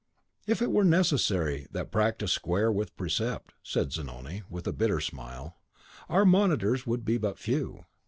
"If 0.47 0.63
it 0.63 0.71
were 0.71 0.83
necessary 0.83 1.67
that 1.69 1.91
practice 1.91 2.31
square 2.31 2.71
with 2.71 2.97
precept," 2.97 3.53
said 3.61 3.93
Zanoni, 3.93 4.41
with 4.49 4.65
a 4.65 4.73
bitter 4.73 4.99
smile, 4.99 5.57
"our 6.09 6.25
monitors 6.25 6.87
would 6.87 7.05
be 7.05 7.19
but 7.19 7.37
few. 7.37 7.85